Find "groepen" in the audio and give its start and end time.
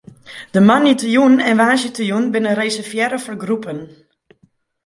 3.43-3.79